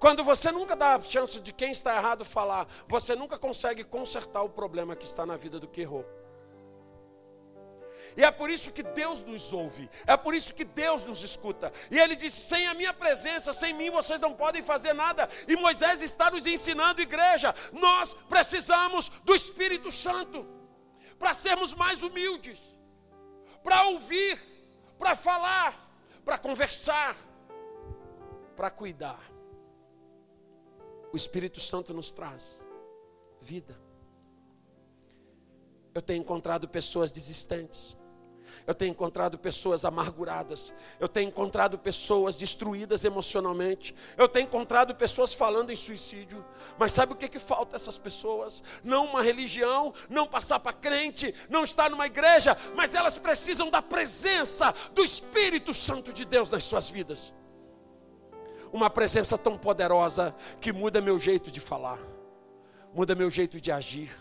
[0.00, 4.42] Quando você nunca dá a chance de quem está errado falar, você nunca consegue consertar
[4.42, 6.04] o problema que está na vida do que errou.
[8.18, 11.72] E é por isso que Deus nos ouve, é por isso que Deus nos escuta.
[11.88, 15.30] E Ele diz: sem a minha presença, sem mim, vocês não podem fazer nada.
[15.46, 20.44] E Moisés está nos ensinando, igreja, nós precisamos do Espírito Santo
[21.16, 22.76] para sermos mais humildes,
[23.62, 24.36] para ouvir,
[24.98, 25.72] para falar,
[26.24, 27.16] para conversar,
[28.56, 29.22] para cuidar.
[31.12, 32.64] O Espírito Santo nos traz
[33.40, 33.80] vida.
[35.94, 37.97] Eu tenho encontrado pessoas desistentes.
[38.68, 40.74] Eu tenho encontrado pessoas amarguradas.
[41.00, 43.94] Eu tenho encontrado pessoas destruídas emocionalmente.
[44.14, 46.44] Eu tenho encontrado pessoas falando em suicídio.
[46.78, 48.62] Mas sabe o que, que falta essas pessoas?
[48.84, 53.80] Não uma religião, não passar para crente, não estar numa igreja, mas elas precisam da
[53.80, 57.32] presença do Espírito Santo de Deus nas suas vidas
[58.70, 61.98] uma presença tão poderosa que muda meu jeito de falar,
[62.92, 64.14] muda meu jeito de agir,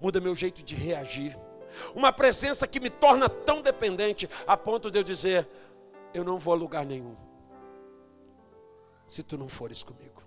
[0.00, 1.38] muda meu jeito de reagir.
[1.94, 5.48] Uma presença que me torna tão dependente a ponto de eu dizer:
[6.12, 7.16] eu não vou a lugar nenhum,
[9.06, 10.22] se tu não fores comigo.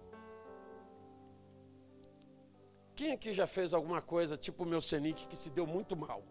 [2.95, 6.23] Quem aqui já fez alguma coisa tipo o meu Senic que se deu muito mal?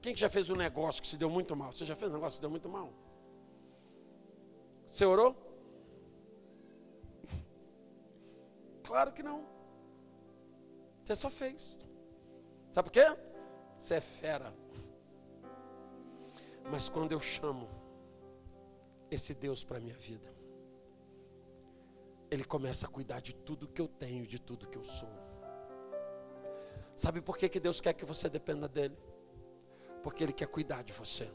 [0.00, 1.72] Quem que já fez um negócio que se deu muito mal?
[1.72, 2.92] Você já fez um negócio que se deu muito mal?
[4.86, 5.34] Você orou?
[8.82, 9.46] Claro que não.
[11.02, 11.78] Você só fez.
[12.70, 13.33] Sabe por quê?
[13.78, 14.54] Você é fera.
[16.70, 17.68] Mas quando eu chamo
[19.10, 20.34] esse Deus para a minha vida,
[22.30, 25.10] Ele começa a cuidar de tudo que eu tenho, de tudo que eu sou.
[26.96, 28.96] Sabe por que, que Deus quer que você dependa dEle?
[30.02, 31.28] Porque Ele quer cuidar de você.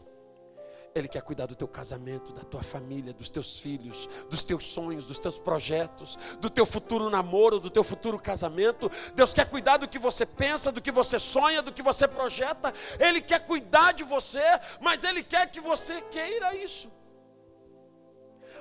[0.96, 5.06] Ele quer cuidar do teu casamento, da tua família, dos teus filhos, dos teus sonhos,
[5.06, 8.90] dos teus projetos, do teu futuro namoro, do teu futuro casamento.
[9.14, 12.74] Deus quer cuidar do que você pensa, do que você sonha, do que você projeta.
[13.00, 14.42] Ele quer cuidar de você,
[14.82, 16.92] mas Ele quer que você queira isso.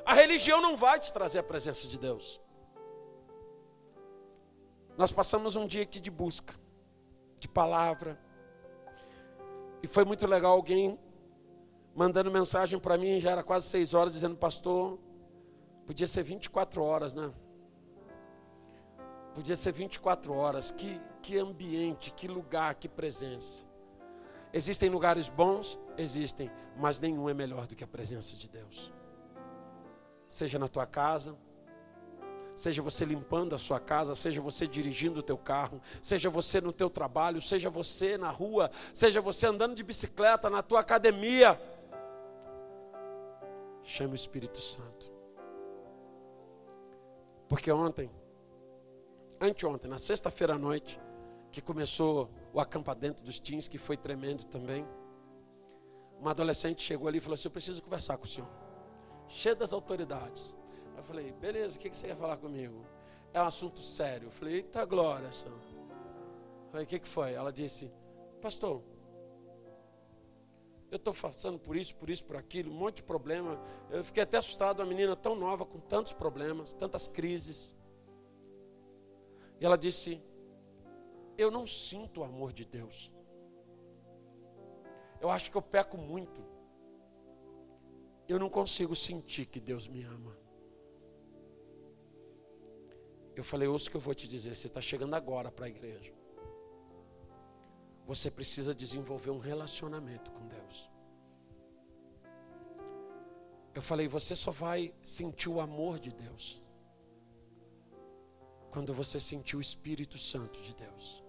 [0.05, 2.41] A religião não vai te trazer a presença de Deus.
[4.99, 6.55] Nós passamos um dia aqui de busca,
[7.39, 8.21] de palavra,
[9.83, 10.99] e foi muito legal alguém
[11.99, 15.01] mandando mensagem para mim, já era quase seis horas, dizendo, pastor,
[15.85, 17.29] podia ser 24 horas, né?
[19.35, 20.71] Podia ser 24 horas.
[20.71, 23.67] Que, que ambiente, que lugar, que presença.
[24.53, 25.77] Existem lugares bons?
[25.97, 28.93] Existem, mas nenhum é melhor do que a presença de Deus.
[30.29, 31.37] Seja na tua casa,
[32.55, 36.73] seja você limpando a sua casa, seja você dirigindo o teu carro, seja você no
[36.73, 41.61] teu trabalho, seja você na rua, seja você andando de bicicleta na tua academia.
[43.89, 45.11] Chame o Espírito Santo.
[47.49, 48.11] Porque ontem,
[49.41, 51.01] anteontem, na sexta-feira à noite,
[51.51, 54.87] que começou o acampadento dos teens, que foi tremendo também,
[56.21, 58.51] uma adolescente chegou ali e falou assim: Eu preciso conversar com o senhor.
[59.27, 60.55] Cheia das autoridades.
[60.95, 62.85] Eu falei: Beleza, o que você quer falar comigo?
[63.33, 64.27] É um assunto sério.
[64.27, 65.57] Eu falei: Eita glória, senhor.
[65.57, 67.33] Eu falei: O que foi?
[67.33, 67.91] Ela disse:
[68.43, 68.83] Pastor,
[70.91, 73.61] eu estou passando por isso, por isso, por aquilo, um monte de problema.
[73.91, 77.77] Eu fiquei até assustado, uma menina tão nova, com tantos problemas, tantas crises.
[79.61, 80.23] E ela disse:
[81.37, 83.13] Eu não sinto o amor de Deus.
[85.21, 86.43] Eu acho que eu peco muito.
[88.27, 90.37] Eu não consigo sentir que Deus me ama.
[93.37, 94.55] Eu falei: Ouça o que eu vou te dizer.
[94.55, 96.18] Você está chegando agora para a igreja.
[98.09, 100.91] Você precisa desenvolver um relacionamento com Deus.
[103.75, 106.63] Eu falei, você só vai sentir o amor de Deus
[108.71, 111.23] quando você sentir o Espírito Santo de Deus.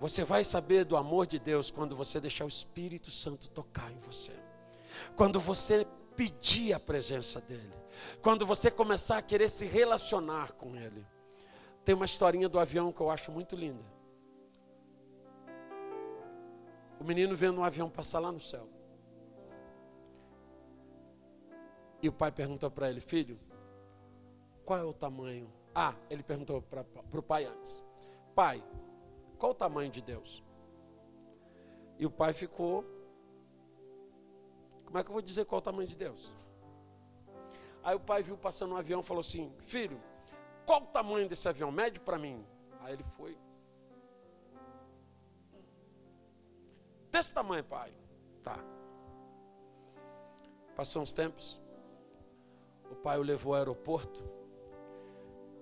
[0.00, 3.98] Você vai saber do amor de Deus quando você deixar o Espírito Santo tocar em
[3.98, 4.32] você.
[5.14, 7.74] Quando você pedir a presença dEle.
[8.22, 11.06] Quando você começar a querer se relacionar com Ele.
[11.84, 13.97] Tem uma historinha do avião que eu acho muito linda.
[17.00, 18.68] O menino vendo um avião passar lá no céu.
[22.02, 23.38] E o pai perguntou para ele, filho,
[24.64, 25.50] qual é o tamanho?
[25.74, 26.84] Ah, ele perguntou para
[27.18, 27.84] o pai antes:
[28.34, 28.62] Pai,
[29.38, 30.42] qual o tamanho de Deus?
[31.98, 32.84] E o pai ficou.
[34.84, 36.34] Como é que eu vou dizer qual o tamanho de Deus?
[37.82, 40.00] Aí o pai viu passando um avião e falou assim: Filho,
[40.66, 41.72] qual o tamanho desse avião?
[41.72, 42.44] Mede para mim.
[42.80, 43.36] Aí ele foi.
[47.10, 47.92] Desse tamanho, pai.
[48.42, 48.58] Tá.
[50.74, 51.60] Passou uns tempos.
[52.90, 54.24] O pai o levou ao aeroporto.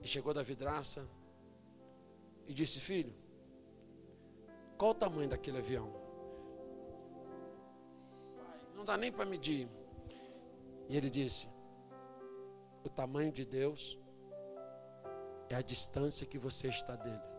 [0.03, 1.07] E chegou da vidraça.
[2.47, 3.15] E disse: Filho,
[4.77, 5.91] qual o tamanho daquele avião?
[8.75, 9.69] Não dá nem para medir.
[10.89, 11.49] E ele disse:
[12.85, 13.99] O tamanho de Deus
[15.49, 17.36] é a distância que você está dele.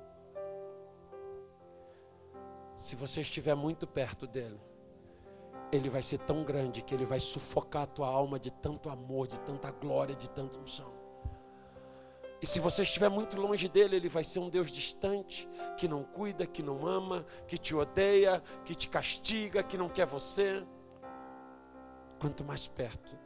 [2.78, 4.60] Se você estiver muito perto dele,
[5.72, 9.28] ele vai ser tão grande que ele vai sufocar a tua alma de tanto amor,
[9.28, 10.94] de tanta glória, de tanta unção.
[12.40, 16.04] E se você estiver muito longe dele, ele vai ser um Deus distante, que não
[16.04, 20.64] cuida, que não ama, que te odeia, que te castiga, que não quer você.
[22.20, 23.18] Quanto mais perto,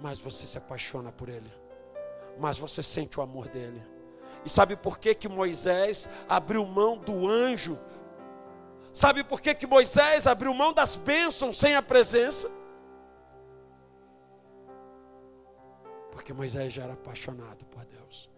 [0.00, 1.50] mais você se apaixona por ele,
[2.38, 3.82] mais você sente o amor dele.
[4.44, 7.80] E sabe por que que Moisés abriu mão do anjo?
[8.94, 12.48] Sabe por que que Moisés abriu mão das bênçãos sem a presença?
[16.12, 18.30] Porque Moisés já era apaixonado por Deus.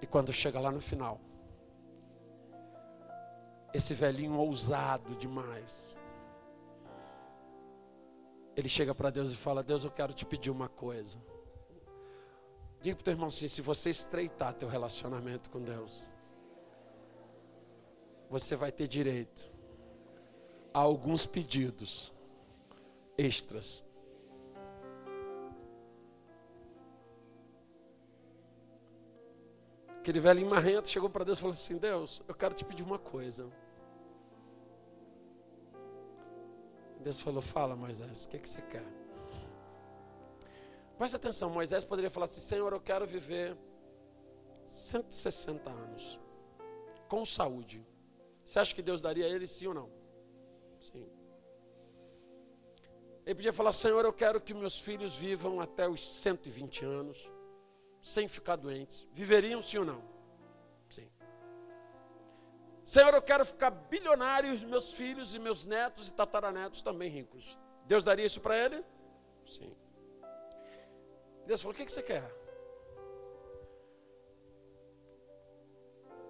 [0.00, 1.20] E quando chega lá no final,
[3.72, 5.96] esse velhinho ousado demais,
[8.56, 11.18] ele chega para Deus e fala: Deus, eu quero te pedir uma coisa.
[12.80, 16.10] Diga para o teu irmão assim: se você estreitar teu relacionamento com Deus,
[18.32, 19.52] você vai ter direito
[20.72, 22.10] a alguns pedidos
[23.18, 23.84] extras
[29.98, 32.98] Aquele velho marrento chegou para Deus e falou assim: Deus, eu quero te pedir uma
[32.98, 33.48] coisa.
[36.98, 38.84] Deus falou: Fala, Moisés, o que, que você quer?
[40.98, 43.56] Preste atenção: Moisés poderia falar assim: Senhor, eu quero viver
[44.66, 46.20] 160 anos
[47.08, 47.86] com saúde.
[48.44, 49.90] Você acha que Deus daria a ele sim ou não?
[50.80, 51.08] Sim.
[53.24, 57.30] Ele podia falar: Senhor, eu quero que meus filhos vivam até os 120 anos
[58.00, 59.06] sem ficar doentes.
[59.12, 60.02] Viveriam sim ou não?
[60.90, 61.08] Sim.
[62.84, 67.08] Senhor, eu quero ficar bilionário e os meus filhos e meus netos e tataranetos também
[67.08, 67.56] ricos.
[67.86, 68.84] Deus daria isso para ele?
[69.46, 69.74] Sim.
[71.46, 72.28] Deus falou: o que, que você quer?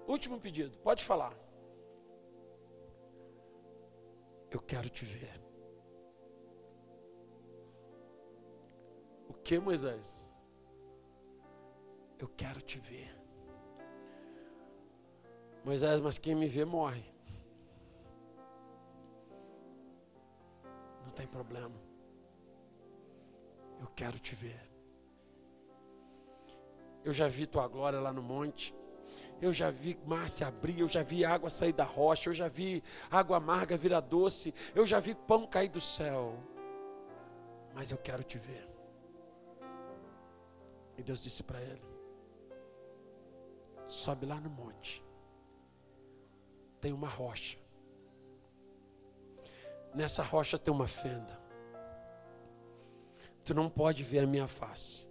[0.07, 1.33] Último pedido, pode falar.
[4.53, 5.41] Eu quero te ver.
[9.27, 10.07] O que, Moisés?
[12.19, 13.19] Eu quero te ver.
[15.65, 17.03] Moisés, mas quem me vê morre.
[21.03, 21.81] Não tem problema.
[23.81, 24.71] Eu quero te ver.
[27.03, 28.75] Eu já vi tua glória lá no monte.
[29.41, 32.49] Eu já vi mar se abrir, eu já vi água sair da rocha, eu já
[32.49, 36.39] vi água amarga virar doce, eu já vi pão cair do céu.
[37.75, 38.69] Mas eu quero te ver.
[40.97, 41.83] E Deus disse para ele:
[43.89, 45.05] Sobe lá no monte.
[46.81, 47.59] Tem uma rocha.
[49.95, 51.41] Nessa rocha tem uma fenda.
[53.45, 55.09] Tu não pode ver a minha face.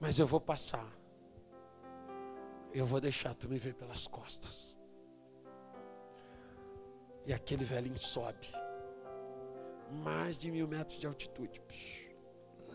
[0.00, 0.86] Mas eu vou passar.
[2.72, 4.78] Eu vou deixar tu me ver pelas costas.
[7.26, 8.48] E aquele velhinho sobe.
[10.04, 11.62] Mais de mil metros de altitude.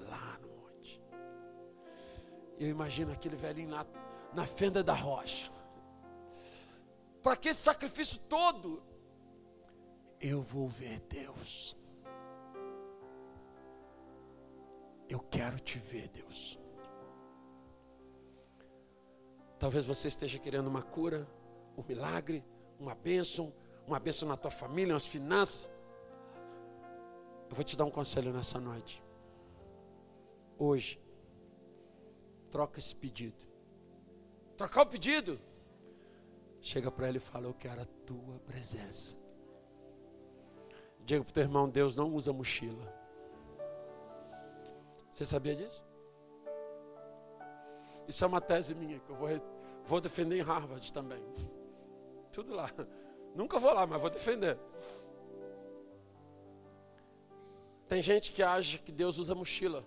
[0.10, 0.48] Lá no
[2.60, 3.86] eu imagino aquele velhinho lá
[4.34, 5.52] na fenda da rocha.
[7.22, 8.82] Para que esse sacrifício todo?
[10.20, 11.78] Eu vou ver Deus.
[15.08, 16.60] Eu quero te ver, Deus.
[19.60, 21.28] Talvez você esteja querendo uma cura,
[21.78, 22.44] um milagre,
[22.80, 23.54] uma bênção,
[23.86, 25.70] uma bênção na tua família, nas finanças.
[27.50, 29.04] Eu vou te dar um conselho nessa noite.
[30.58, 31.00] Hoje,
[32.52, 33.48] troca esse pedido
[34.58, 35.40] trocar o pedido.
[36.60, 39.16] Chega para ele e fala: Eu quero a tua presença.
[41.06, 42.94] Diga para o teu irmão: Deus não usa mochila.
[45.10, 45.86] Você sabia disso?
[48.08, 49.30] Isso é uma tese minha que eu vou,
[49.86, 51.24] vou defender em Harvard também.
[52.32, 52.70] Tudo lá.
[53.36, 54.58] Nunca vou lá, mas vou defender.
[57.88, 59.86] Tem gente que acha que Deus usa mochila.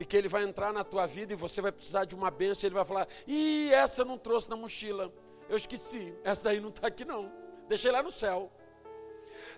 [0.00, 2.64] E que ele vai entrar na tua vida e você vai precisar de uma bênção.
[2.64, 5.12] E ele vai falar: Ih, essa eu não trouxe na mochila.
[5.48, 6.14] Eu esqueci.
[6.24, 7.30] Essa daí não está aqui, não.
[7.68, 8.50] Deixei lá no céu.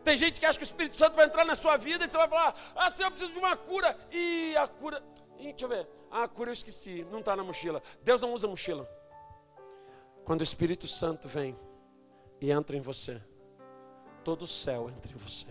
[0.02, 2.16] Tem gente que acha que o Espírito Santo vai entrar na sua vida e você
[2.18, 3.96] vai falar: Ah, Senhor, eu preciso de uma cura.
[4.12, 5.02] E a cura.
[5.52, 5.88] Deixa eu ver.
[6.10, 7.06] Ah, cura eu esqueci.
[7.10, 7.82] Não está na mochila.
[8.02, 8.88] Deus não usa mochila.
[10.24, 11.56] Quando o Espírito Santo vem
[12.40, 13.20] e entra em você,
[14.22, 15.46] todo o céu entra em você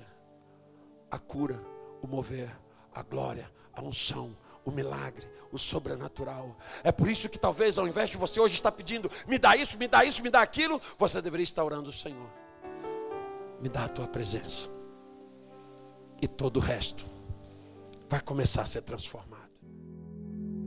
[1.14, 1.64] a cura,
[2.02, 2.50] o mover,
[2.92, 4.36] a glória, a unção,
[4.66, 6.58] o milagre, o sobrenatural.
[6.84, 9.78] É por isso que talvez ao invés de você hoje estar pedindo, me dá isso,
[9.78, 12.28] me dá isso, me dá aquilo, você deveria estar orando o Senhor.
[13.62, 14.68] Me dá a tua presença.
[16.20, 17.06] E todo o resto
[18.10, 19.33] vai começar a ser transformado.